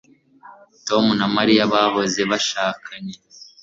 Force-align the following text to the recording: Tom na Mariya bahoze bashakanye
Tom 0.87 1.05
na 1.19 1.27
Mariya 1.35 1.71
bahoze 1.73 2.21
bashakanye 2.29 3.15